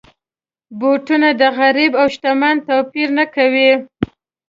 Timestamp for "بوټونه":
0.79-1.29